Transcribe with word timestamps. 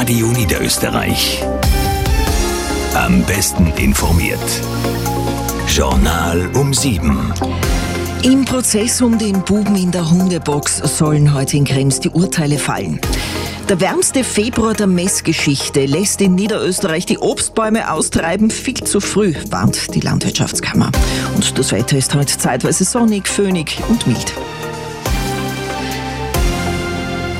Radio 0.00 0.28
Niederösterreich. 0.28 1.44
Am 2.94 3.20
besten 3.24 3.66
informiert. 3.78 4.38
Journal 5.66 6.48
um 6.54 6.72
sieben. 6.72 7.34
Im 8.22 8.44
Prozess 8.44 9.02
um 9.02 9.18
den 9.18 9.42
Buben 9.42 9.74
in 9.74 9.90
der 9.90 10.08
Hundebox 10.08 10.76
sollen 10.96 11.34
heute 11.34 11.56
in 11.56 11.64
Krems 11.64 11.98
die 11.98 12.10
Urteile 12.10 12.58
fallen. 12.58 13.00
Der 13.68 13.80
wärmste 13.80 14.22
Februar 14.22 14.74
der 14.74 14.86
Messgeschichte 14.86 15.84
lässt 15.86 16.20
in 16.20 16.36
Niederösterreich 16.36 17.04
die 17.04 17.18
Obstbäume 17.18 17.90
austreiben. 17.90 18.52
Viel 18.52 18.84
zu 18.84 19.00
früh, 19.00 19.34
warnt 19.50 19.96
die 19.96 20.00
Landwirtschaftskammer. 20.00 20.92
Und 21.34 21.58
das 21.58 21.72
Wetter 21.72 21.98
ist 21.98 22.14
heute 22.14 22.38
zeitweise 22.38 22.84
sonnig, 22.84 23.26
föhnig 23.26 23.76
und 23.88 24.06
mild. 24.06 24.32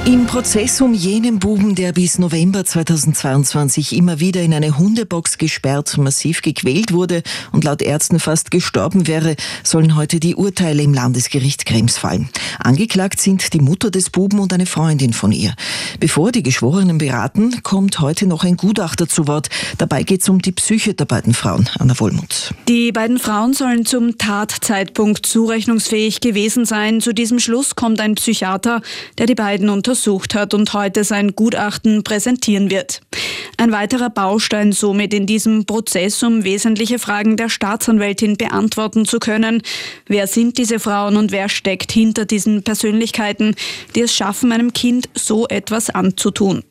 Im 0.09 0.25
Prozess 0.25 0.81
um 0.81 0.95
jenen 0.95 1.39
Buben, 1.39 1.75
der 1.75 1.93
bis 1.93 2.19
November 2.19 2.65
2022 2.65 3.95
immer 3.95 4.21
wieder 4.21 4.41
in 4.41 4.55
eine 4.55 4.79
Hundebox 4.79 5.37
gesperrt, 5.37 5.99
massiv 5.99 6.41
gequält 6.41 6.95
wurde 6.95 7.23
und 7.53 7.65
laut 7.65 7.83
Ärzten 7.83 8.19
fast 8.19 8.51
gestorben 8.51 9.07
wäre, 9.07 9.37
sollen 9.63 9.97
heute 9.97 10.19
die 10.19 10.35
Urteile 10.35 10.83
im 10.83 10.95
Landesgericht 10.95 11.67
Krems 11.67 11.99
fallen. 11.99 12.31
Angeklagt 12.59 13.21
sind 13.21 13.53
die 13.53 13.61
Mutter 13.61 13.91
des 13.91 14.09
Buben 14.09 14.39
und 14.39 14.51
eine 14.55 14.65
Freundin 14.65 15.13
von 15.13 15.31
ihr. 15.31 15.53
Bevor 16.01 16.33
die 16.33 16.43
Geschworenen 16.43 16.97
beraten, 16.97 17.63
kommt 17.63 18.01
heute 18.01 18.27
noch 18.27 18.45
ein 18.45 18.57
Gutachter 18.57 19.11
zu 19.11 19.29
Wort. 19.29 19.51
Dabei 19.77 20.05
geht 20.05 20.23
es 20.23 20.29
um 20.31 20.41
die 20.41 20.53
Psyche 20.53 20.95
der 20.95 21.05
beiden 21.05 21.35
Frauen, 21.35 21.69
Anna 21.79 22.01
Wollmuth. 22.01 22.55
Die 22.67 22.93
beiden 22.93 23.19
Frauen 23.19 23.53
sollen 23.53 23.85
zum 23.85 24.17
Tatzeitpunkt 24.17 25.27
zurechnungsfähig 25.27 26.23
gewesen 26.23 26.65
sein. 26.65 27.03
Zu 27.03 27.13
diesem 27.13 27.39
Schluss 27.39 27.77
kommt 27.77 28.01
ein 28.01 28.15
Psychiater, 28.15 28.81
der 29.19 29.27
die 29.27 29.35
beiden 29.35 29.69
untersucht 29.69 29.98
untersucht 29.99 30.35
hat 30.35 30.55
und 30.55 30.73
heute 30.75 31.03
sein 31.03 31.35
Gutachten 31.35 32.05
präsentieren 32.05 32.71
wird. 32.71 33.01
Ein 33.57 33.73
weiterer 33.73 34.11
Baustein 34.11 34.71
somit 34.71 35.13
in 35.13 35.27
diesem 35.27 35.67
Prozess, 35.67 36.23
um 36.23 36.45
wesentliche 36.45 37.01
Fragen 37.01 37.37
der 37.37 37.49
Staatsanwältin 37.49 38.37
beantworten 38.37 39.05
zu 39.05 39.19
können. 39.19 39.63
Wer 40.07 40.29
sind 40.29 40.59
diese 40.59 40.79
Frauen 40.79 41.17
und 41.17 41.33
wer 41.33 41.49
steckt 41.49 41.91
hinter 41.91 42.25
diesen 42.25 42.63
Persönlichkeiten, 42.63 43.57
die 43.97 44.03
es 44.03 44.15
schaffen, 44.15 44.53
einem 44.53 44.73
Kind 44.73 45.09
so 45.15 45.49
etwas 45.49 45.91
anzutun? 45.91 46.63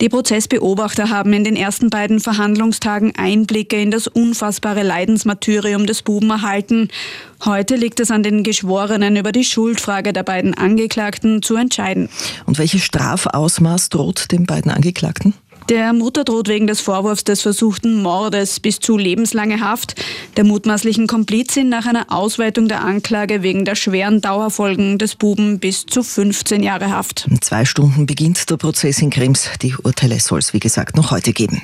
Die 0.00 0.08
Prozessbeobachter 0.08 1.10
haben 1.10 1.32
in 1.32 1.44
den 1.44 1.56
ersten 1.56 1.90
beiden 1.90 2.20
Verhandlungstagen 2.20 3.14
Einblicke 3.16 3.80
in 3.80 3.90
das 3.90 4.06
unfassbare 4.06 4.82
Leidensmartyrium 4.82 5.86
des 5.86 6.02
Buben 6.02 6.30
erhalten. 6.30 6.88
Heute 7.44 7.76
liegt 7.76 8.00
es 8.00 8.10
an 8.10 8.22
den 8.22 8.42
Geschworenen, 8.42 9.16
über 9.16 9.32
die 9.32 9.44
Schuldfrage 9.44 10.12
der 10.12 10.22
beiden 10.22 10.54
Angeklagten 10.54 11.42
zu 11.42 11.56
entscheiden. 11.56 12.08
Und 12.44 12.58
welches 12.58 12.82
Strafausmaß 12.82 13.88
droht 13.88 14.32
den 14.32 14.46
beiden 14.46 14.70
Angeklagten? 14.70 15.34
Der 15.68 15.92
Mutter 15.92 16.22
droht 16.22 16.46
wegen 16.46 16.68
des 16.68 16.80
Vorwurfs 16.80 17.24
des 17.24 17.42
versuchten 17.42 18.00
Mordes 18.00 18.60
bis 18.60 18.78
zu 18.78 18.96
lebenslange 18.96 19.60
Haft. 19.60 19.96
Der 20.36 20.44
mutmaßlichen 20.44 21.08
Komplizin 21.08 21.68
nach 21.68 21.86
einer 21.86 22.06
Ausweitung 22.12 22.68
der 22.68 22.84
Anklage 22.84 23.42
wegen 23.42 23.64
der 23.64 23.74
schweren 23.74 24.20
Dauerfolgen 24.20 24.98
des 24.98 25.16
Buben 25.16 25.58
bis 25.58 25.84
zu 25.84 26.04
15 26.04 26.62
Jahre 26.62 26.90
Haft. 26.90 27.26
In 27.28 27.42
zwei 27.42 27.64
Stunden 27.64 28.06
beginnt 28.06 28.48
der 28.48 28.58
Prozess 28.58 29.02
in 29.02 29.10
Krems. 29.10 29.50
Die 29.60 29.74
Urteile 29.82 30.20
soll 30.20 30.38
es, 30.38 30.54
wie 30.54 30.60
gesagt, 30.60 30.96
noch 30.96 31.10
heute 31.10 31.32
geben. 31.32 31.62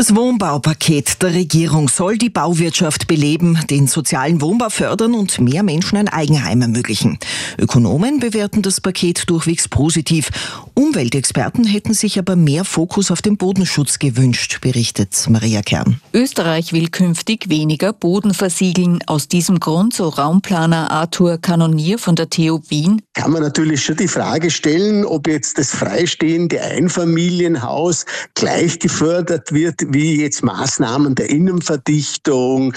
Das 0.00 0.16
Wohnbaupaket 0.16 1.20
der 1.20 1.34
Regierung 1.34 1.90
soll 1.90 2.16
die 2.16 2.30
Bauwirtschaft 2.30 3.06
beleben, 3.06 3.58
den 3.68 3.86
sozialen 3.86 4.40
Wohnbau 4.40 4.70
fördern 4.70 5.12
und 5.12 5.38
mehr 5.42 5.62
Menschen 5.62 5.98
ein 5.98 6.08
Eigenheim 6.08 6.62
ermöglichen. 6.62 7.18
Ökonomen 7.58 8.18
bewerten 8.18 8.62
das 8.62 8.80
Paket 8.80 9.28
durchwegs 9.28 9.68
positiv. 9.68 10.30
Umweltexperten 10.72 11.66
hätten 11.66 11.92
sich 11.92 12.18
aber 12.18 12.34
mehr 12.34 12.64
Fokus 12.64 13.10
auf 13.10 13.20
den 13.20 13.36
Bodenschutz 13.36 13.98
gewünscht, 13.98 14.62
berichtet 14.62 15.26
Maria 15.28 15.60
Kern. 15.60 16.00
Österreich 16.14 16.72
will 16.72 16.88
künftig 16.88 17.50
weniger 17.50 17.92
Boden 17.92 18.32
versiegeln. 18.32 19.00
Aus 19.06 19.28
diesem 19.28 19.60
Grund, 19.60 19.92
so 19.92 20.08
Raumplaner 20.08 20.90
Arthur 20.90 21.36
Kanonier 21.36 21.98
von 21.98 22.16
der 22.16 22.30
TU 22.30 22.60
Wien, 22.70 23.02
kann 23.12 23.32
man 23.32 23.42
natürlich 23.42 23.84
schon 23.84 23.98
die 23.98 24.08
Frage 24.08 24.50
stellen, 24.50 25.04
ob 25.04 25.28
jetzt 25.28 25.58
das 25.58 25.72
freistehende 25.72 26.58
Einfamilienhaus 26.62 28.06
gleich 28.34 28.78
gefördert 28.78 29.52
wird 29.52 29.89
wie 29.92 30.20
jetzt 30.20 30.42
Maßnahmen 30.42 31.14
der 31.14 31.30
Innenverdichtung, 31.30 32.72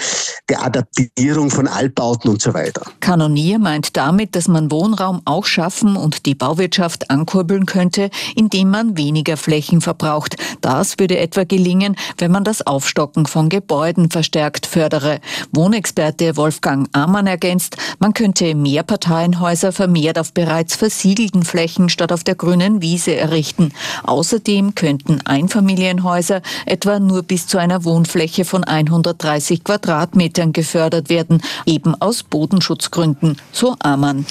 der 0.49 0.63
Adaptierung 0.63 1.49
von 1.49 1.67
Altbauten 1.67 2.29
und 2.29 2.41
so 2.41 2.53
weiter. 2.53 2.81
Kanonier 2.99 3.59
meint 3.59 3.95
damit, 3.95 4.35
dass 4.35 4.47
man 4.47 4.71
Wohnraum 4.71 5.21
auch 5.25 5.45
schaffen 5.45 5.95
und 5.95 6.25
die 6.25 6.35
Bauwirtschaft 6.35 7.09
ankurbeln 7.09 7.65
könnte, 7.65 8.09
indem 8.35 8.71
man 8.71 8.97
weniger 8.97 9.37
Flächen 9.37 9.81
verbraucht. 9.81 10.35
Das 10.61 10.97
würde 10.97 11.17
etwa 11.17 11.43
gelingen, 11.43 11.95
wenn 12.17 12.31
man 12.31 12.43
das 12.43 12.65
Aufstocken 12.65 13.25
von 13.25 13.49
Gebäuden 13.49 14.09
verstärkt 14.09 14.65
fördere. 14.65 15.19
Wohnexperte 15.51 16.35
Wolfgang 16.35 16.87
Amann 16.93 17.27
ergänzt, 17.27 17.77
man 17.99 18.13
könnte 18.13 18.55
Mehrparteienhäuser 18.55 19.71
vermehrt 19.71 20.17
auf 20.17 20.33
bereits 20.33 20.75
versiegelten 20.75 21.43
Flächen 21.43 21.89
statt 21.89 22.11
auf 22.11 22.23
der 22.23 22.35
grünen 22.35 22.81
Wiese 22.81 23.15
errichten. 23.15 23.71
Außerdem 24.03 24.75
könnten 24.75 25.21
Einfamilienhäuser 25.25 26.41
etwa 26.65 26.92
nur 26.99 27.23
bis 27.23 27.47
zu 27.47 27.57
einer 27.57 27.83
Wohnfläche 27.83 28.45
von 28.45 28.63
130 28.63 29.63
Quadratmetern 29.63 30.53
gefördert 30.53 31.09
werden, 31.09 31.41
eben 31.65 31.95
aus 31.95 32.23
Bodenschutzgründen, 32.23 33.37
so 33.51 33.75
Amann. 33.79 34.25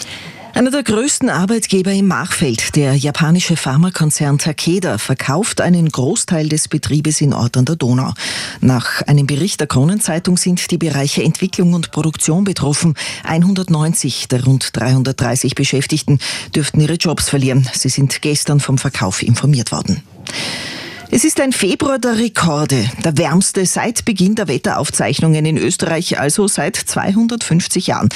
Einer 0.54 0.70
der 0.70 0.82
größten 0.82 1.30
Arbeitgeber 1.30 1.92
im 1.92 2.08
Machfeld, 2.08 2.76
der 2.76 2.94
japanische 2.94 3.56
Pharmakonzern 3.56 4.36
Takeda, 4.36 4.98
verkauft 4.98 5.62
einen 5.62 5.88
Großteil 5.88 6.50
des 6.50 6.68
Betriebes 6.68 7.22
in 7.22 7.32
Ort 7.32 7.56
an 7.56 7.64
der 7.64 7.76
Donau. 7.76 8.12
Nach 8.60 9.00
einem 9.06 9.26
Bericht 9.26 9.60
der 9.60 9.66
Kronenzeitung 9.66 10.36
sind 10.36 10.70
die 10.70 10.76
Bereiche 10.76 11.22
Entwicklung 11.22 11.72
und 11.72 11.90
Produktion 11.90 12.44
betroffen. 12.44 12.94
190 13.24 14.28
der 14.28 14.44
rund 14.44 14.76
330 14.76 15.54
Beschäftigten 15.54 16.18
dürften 16.54 16.82
ihre 16.82 16.94
Jobs 16.94 17.30
verlieren. 17.30 17.66
Sie 17.72 17.88
sind 17.88 18.20
gestern 18.20 18.60
vom 18.60 18.76
Verkauf 18.76 19.22
informiert 19.22 19.72
worden. 19.72 20.02
Es 21.14 21.24
ist 21.24 21.42
ein 21.42 21.52
Februar 21.52 21.98
der 21.98 22.16
Rekorde, 22.16 22.88
der 23.04 23.18
wärmste 23.18 23.66
seit 23.66 24.06
Beginn 24.06 24.34
der 24.34 24.48
Wetteraufzeichnungen 24.48 25.44
in 25.44 25.58
Österreich, 25.58 26.18
also 26.18 26.48
seit 26.48 26.74
250 26.74 27.88
Jahren. 27.88 28.08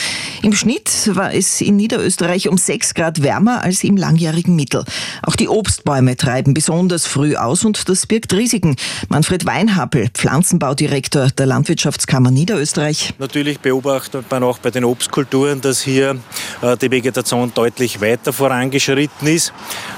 Im 0.43 0.55
Schnitt 0.55 1.15
war 1.15 1.35
es 1.35 1.61
in 1.61 1.77
Niederösterreich 1.77 2.49
um 2.49 2.57
6 2.57 2.95
Grad 2.95 3.23
wärmer 3.23 3.63
als 3.63 3.85
im 3.85 3.99
langjährigen 3.99 4.57
Mittel. 4.57 4.83
Auch 5.23 5.37
die 5.37 5.47
Obstbäume 5.47 6.17
treiben 6.17 6.55
besonders 6.55 7.07
früh 7.07 7.37
aus 7.37 7.67
und 7.67 7.87
das 7.91 8.07
birgt 8.07 8.33
Risiken. 8.33 8.77
Manfred 9.11 9.45
Weinhappel, 9.45 10.09
Pflanzenbaudirektor 10.15 11.29
der 11.37 11.45
Landwirtschaftskammer 11.45 12.31
Niederösterreich. 12.31 13.13
Natürlich 13.19 13.61
beobachtet 13.61 14.25
man 14.31 14.43
auch 14.43 14.57
bei 14.57 14.71
den 14.71 14.85
Obstkulturen, 14.85 15.61
dass 15.61 15.83
hier 15.83 16.17
äh, 16.63 16.79
die 16.79 16.91
Vegetation 16.91 17.53
deutlich 17.55 18.01
weiter 18.01 18.33
vorangeschritten 18.33 19.29
ist. 19.29 19.53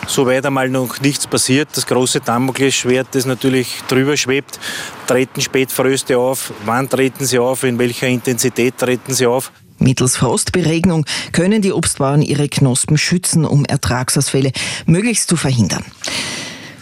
Soweit 0.09 0.45
einmal 0.45 0.69
noch 0.69 1.01
nichts 1.01 1.29
passiert. 1.29 1.69
Das 1.75 1.87
große 1.87 2.21
Damoklesschwert 2.23 2.88
Schwert, 2.89 3.09
das 3.13 3.27
natürlich 3.27 3.83
drüber 3.87 4.17
schwebt. 4.17 4.59
Treten 5.07 5.43
Spätfröste 5.43 6.17
auf? 6.17 6.55
Wann 6.65 6.89
treten 6.89 7.27
sie 7.27 7.39
auf? 7.39 7.63
In 7.63 7.79
welcher 7.79 8.09
Intensität 8.09 8.79
treten 8.79 9.13
sie 9.13 9.27
auf? 9.27 9.53
Mittels 9.79 10.17
Frostberegnung 10.17 11.05
können 11.33 11.61
die 11.61 11.73
Obstbauern 11.73 12.23
ihre 12.23 12.49
Knospen 12.49 12.97
schützen, 12.97 13.45
um 13.45 13.67
Ertragsausfälle 13.67 14.53
möglichst 14.87 15.29
zu 15.29 15.37
verhindern. 15.37 15.85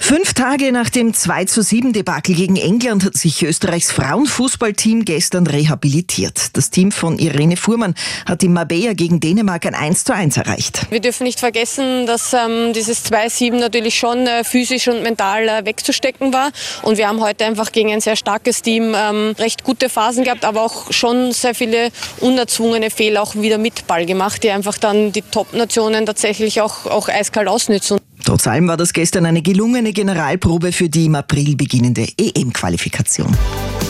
Fünf 0.06 0.34
Tage 0.34 0.70
nach 0.70 0.88
dem 0.88 1.14
2 1.14 1.46
zu 1.46 1.62
7 1.62 1.92
Debakel 1.92 2.36
gegen 2.36 2.54
England 2.54 3.04
hat 3.04 3.14
sich 3.14 3.42
Österreichs 3.42 3.90
Frauenfußballteam 3.90 5.04
gestern 5.04 5.48
rehabilitiert. 5.48 6.56
Das 6.56 6.70
Team 6.70 6.92
von 6.92 7.18
Irene 7.18 7.56
Fuhrmann 7.56 7.96
hat 8.24 8.44
in 8.44 8.52
Marbella 8.52 8.92
gegen 8.92 9.18
Dänemark 9.18 9.66
ein 9.66 9.74
1 9.74 10.04
zu 10.04 10.14
1 10.14 10.36
erreicht. 10.36 10.82
Wir 10.90 11.00
dürfen 11.00 11.24
nicht 11.24 11.40
vergessen, 11.40 12.06
dass 12.06 12.32
ähm, 12.34 12.72
dieses 12.72 13.04
2-7 13.04 13.58
natürlich 13.58 13.98
schon 13.98 14.28
äh, 14.28 14.44
physisch 14.44 14.86
und 14.86 15.02
mental 15.02 15.48
äh, 15.48 15.66
wegzustecken 15.66 16.32
war. 16.32 16.52
Und 16.82 16.98
wir 16.98 17.08
haben 17.08 17.20
heute 17.20 17.44
einfach 17.44 17.72
gegen 17.72 17.90
ein 17.90 18.00
sehr 18.00 18.14
starkes 18.14 18.62
Team 18.62 18.94
ähm, 18.94 19.34
recht 19.40 19.64
gute 19.64 19.88
Phasen 19.88 20.22
gehabt, 20.22 20.44
aber 20.44 20.62
auch 20.62 20.92
schon 20.92 21.32
sehr 21.32 21.56
viele 21.56 21.90
unerzwungene 22.20 22.90
Fehler 22.90 23.24
auch 23.24 23.34
wieder 23.34 23.58
mit 23.58 23.88
Ball 23.88 24.06
gemacht, 24.06 24.44
die 24.44 24.52
einfach 24.52 24.78
dann 24.78 25.10
die 25.10 25.22
Top-Nationen 25.22 26.06
tatsächlich 26.06 26.60
auch, 26.60 26.86
auch 26.86 27.08
eiskalt 27.08 27.48
ausnützen. 27.48 27.98
Trotz 28.26 28.48
allem 28.48 28.66
war 28.66 28.76
das 28.76 28.92
gestern 28.92 29.24
eine 29.24 29.40
gelungene 29.40 29.92
Generalprobe 29.92 30.72
für 30.72 30.88
die 30.88 31.04
im 31.04 31.14
April 31.14 31.54
beginnende 31.54 32.08
EM-Qualifikation. 32.18 33.32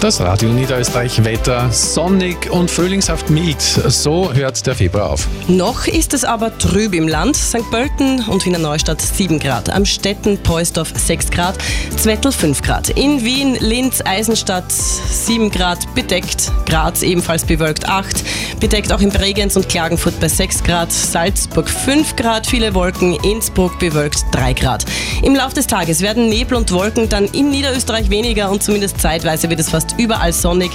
Das 0.00 0.20
Radio 0.20 0.50
Niederösterreich 0.50 1.24
Wetter 1.24 1.72
sonnig 1.72 2.50
und 2.50 2.70
frühlingshaft 2.70 3.30
mild. 3.30 3.60
So 3.60 4.32
hört 4.32 4.66
der 4.66 4.74
Februar 4.74 5.10
auf. 5.10 5.26
Noch 5.48 5.86
ist 5.86 6.12
es 6.12 6.22
aber 6.22 6.56
trüb 6.58 6.94
im 6.94 7.08
Land. 7.08 7.34
St. 7.36 7.70
Pölten 7.70 8.22
und 8.28 8.44
Wiener 8.44 8.58
Neustadt 8.58 9.00
7 9.00 9.38
Grad. 9.38 9.70
Am 9.70 9.86
Städten 9.86 10.36
Poisdorf 10.38 10.92
6 10.94 11.30
Grad. 11.30 11.56
Zwettel 11.96 12.30
5 12.30 12.60
Grad. 12.60 12.90
In 12.90 13.24
Wien, 13.24 13.56
Linz, 13.58 14.02
Eisenstadt 14.04 14.70
7 14.70 15.50
Grad 15.50 15.94
bedeckt. 15.94 16.52
Graz 16.66 17.02
ebenfalls 17.02 17.44
bewölkt 17.44 17.88
8. 17.88 18.22
Bedeckt 18.60 18.92
auch 18.92 19.00
in 19.00 19.10
Bregenz 19.10 19.56
und 19.56 19.68
Klagenfurt 19.68 20.20
bei 20.20 20.28
6 20.28 20.62
Grad. 20.62 20.92
Salzburg 20.92 21.70
5 21.70 22.16
Grad. 22.16 22.46
Viele 22.46 22.74
Wolken. 22.74 23.14
Innsbruck 23.24 23.78
bewölkt 23.78 24.24
3 24.32 24.52
Grad. 24.52 24.84
Im 25.22 25.34
Laufe 25.34 25.54
des 25.54 25.66
Tages 25.66 26.02
werden 26.02 26.28
Nebel 26.28 26.56
und 26.56 26.70
Wolken 26.70 27.08
dann 27.08 27.24
in 27.26 27.50
Niederösterreich 27.50 28.10
weniger 28.10 28.50
und 28.50 28.62
zumindest 28.62 29.00
zeitweise 29.00 29.48
wird 29.48 29.60
es 29.60 29.70
fast 29.76 29.94
überall 29.98 30.32
sonnig. 30.32 30.70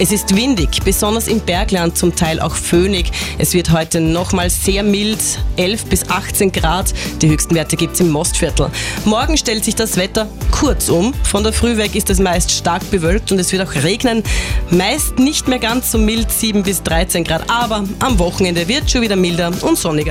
Es 0.00 0.10
ist 0.10 0.34
windig, 0.34 0.80
besonders 0.84 1.28
im 1.28 1.38
Bergland 1.38 1.96
zum 1.96 2.16
Teil 2.16 2.40
auch 2.40 2.56
föhnig. 2.56 3.12
Es 3.38 3.54
wird 3.54 3.70
heute 3.70 4.00
nochmal 4.00 4.50
sehr 4.50 4.82
mild, 4.82 5.20
11 5.56 5.84
bis 5.84 6.10
18 6.10 6.50
Grad. 6.50 6.92
Die 7.22 7.28
höchsten 7.28 7.54
Werte 7.54 7.76
gibt 7.76 7.94
es 7.94 8.00
im 8.00 8.08
Mostviertel. 8.10 8.70
Morgen 9.04 9.36
stellt 9.36 9.64
sich 9.64 9.76
das 9.76 9.96
Wetter 9.96 10.26
kurz 10.50 10.88
um. 10.88 11.14
Von 11.22 11.44
der 11.44 11.52
Früh 11.52 11.76
weg 11.76 11.94
ist 11.94 12.10
es 12.10 12.18
meist 12.18 12.50
stark 12.50 12.90
bewölkt 12.90 13.30
und 13.30 13.38
es 13.38 13.52
wird 13.52 13.62
auch 13.68 13.74
regnen. 13.84 14.24
Meist 14.70 15.20
nicht 15.20 15.46
mehr 15.46 15.60
ganz 15.60 15.92
so 15.92 15.98
mild, 15.98 16.32
7 16.32 16.64
bis 16.64 16.82
13 16.82 17.22
Grad, 17.22 17.48
aber 17.48 17.84
am 18.00 18.18
Wochenende 18.18 18.66
wird 18.66 18.90
schon 18.90 19.02
wieder 19.02 19.14
milder 19.16 19.52
und 19.60 19.78
sonniger. 19.78 20.08